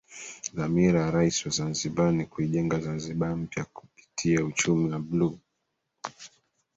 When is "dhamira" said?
0.55-0.99